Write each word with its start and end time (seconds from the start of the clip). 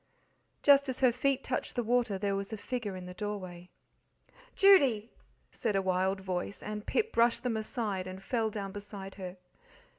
Just 0.63 0.89
as 0.89 1.01
her 1.01 1.11
feet 1.11 1.43
touched 1.43 1.75
the 1.75 1.83
water 1.83 2.17
there 2.17 2.35
was 2.35 2.51
a 2.51 2.57
figure 2.57 2.95
in 2.95 3.05
the 3.05 3.13
doorway. 3.13 3.69
"Judy!" 4.55 5.11
said 5.51 5.75
a 5.75 5.81
wild 5.83 6.19
voice; 6.21 6.63
and 6.63 6.87
Pip 6.87 7.13
brushed 7.13 7.43
them 7.43 7.55
aside 7.55 8.07
and 8.07 8.23
fell 8.23 8.49
down 8.49 8.71
beside 8.71 9.13
her. 9.21 9.37